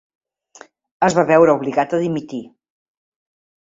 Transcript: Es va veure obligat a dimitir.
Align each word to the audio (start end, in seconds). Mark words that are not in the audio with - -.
Es 1.09 1.17
va 1.19 1.27
veure 1.31 1.55
obligat 1.59 1.93
a 1.99 2.03
dimitir. 2.05 2.43